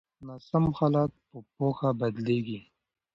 ناسم 0.27 0.63
حالات 0.77 1.11
په 1.27 1.37
پوهه 1.55 1.89
بدلیږي. 1.99 2.61